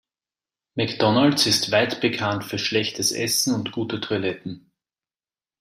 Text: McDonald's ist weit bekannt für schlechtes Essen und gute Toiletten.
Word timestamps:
McDonald's 0.73 1.45
ist 1.45 1.69
weit 1.69 2.01
bekannt 2.01 2.43
für 2.43 2.57
schlechtes 2.57 3.11
Essen 3.11 3.53
und 3.53 3.71
gute 3.71 4.01
Toiletten. 4.01 4.71